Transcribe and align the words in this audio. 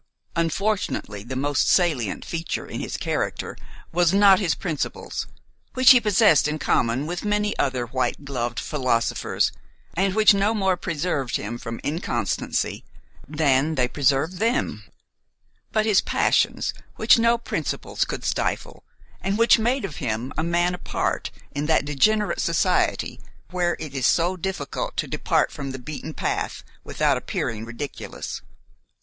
Unfortunately 0.35 1.21
the 1.21 1.35
most 1.35 1.69
salient 1.69 2.25
feature 2.25 2.65
in 2.65 2.79
his 2.79 2.97
character 2.97 3.55
was 3.91 4.11
not 4.15 4.39
his 4.39 4.55
principles, 4.55 5.27
which 5.75 5.91
he 5.91 6.01
possessed 6.01 6.47
in 6.47 6.57
common 6.57 7.05
with 7.05 7.23
many 7.23 7.55
other 7.59 7.85
white 7.85 8.25
gloved 8.25 8.59
philosophers 8.59 9.51
and 9.93 10.15
which 10.15 10.33
no 10.33 10.55
more 10.55 10.75
preserved 10.75 11.35
him 11.35 11.59
from 11.59 11.79
inconsistency 11.83 12.83
than 13.27 13.75
they 13.75 13.87
preserve 13.87 14.39
them; 14.39 14.85
but 15.71 15.85
his 15.85 16.01
passions, 16.01 16.73
which 16.95 17.19
no 17.19 17.37
principles 17.37 18.03
could 18.03 18.23
stifle, 18.25 18.83
and 19.21 19.37
which 19.37 19.59
made 19.59 19.85
of 19.85 19.97
him 19.97 20.33
a 20.35 20.41
man 20.43 20.73
apart 20.73 21.29
in 21.51 21.67
that 21.67 21.85
degenerate 21.85 22.39
society 22.41 23.19
where 23.51 23.77
it 23.79 23.93
is 23.93 24.07
so 24.07 24.35
difficult 24.35 24.97
to 24.97 25.05
depart 25.07 25.51
from 25.51 25.69
the 25.69 25.77
beaten 25.77 26.11
path 26.15 26.63
without 26.83 27.17
appearing 27.17 27.65
ridiculous. 27.65 28.41